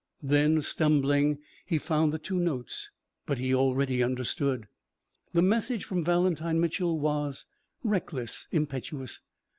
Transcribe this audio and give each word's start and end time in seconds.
Then, 0.23 0.63
stumbling, 0.63 1.37
he 1.63 1.77
found 1.77 2.11
the 2.11 2.17
two 2.17 2.39
notes. 2.39 2.89
But 3.27 3.37
he 3.37 3.53
already 3.53 4.01
understood. 4.01 4.67
The 5.33 5.43
message 5.43 5.85
from 5.85 6.03
Valentine 6.03 6.59
Mitchel 6.59 6.97
was 6.99 7.45
reckless, 7.83 8.47
impetuous. 8.49 9.21